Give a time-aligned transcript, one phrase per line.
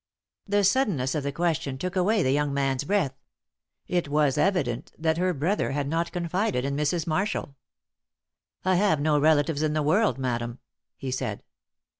[0.47, 3.13] The suddenness of the question took away the young man's breath.
[3.85, 7.05] It was evident that her brother had not confided in Mrs.
[7.05, 7.55] Marshall.
[8.65, 10.57] "I have no relatives in the world, madam,"
[10.97, 11.43] he said.